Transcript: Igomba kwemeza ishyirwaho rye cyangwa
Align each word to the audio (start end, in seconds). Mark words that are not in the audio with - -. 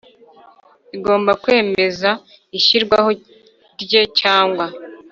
Igomba 0.97 1.31
kwemeza 1.43 2.09
ishyirwaho 2.57 3.09
rye 3.81 4.01
cyangwa 4.19 4.65